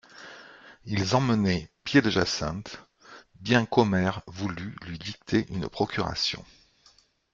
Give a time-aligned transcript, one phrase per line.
[0.85, 2.81] Ils emmenaient Pied-de-Jacinthe,
[3.35, 6.43] bien qu'Omer voulût lui dicter une procuration.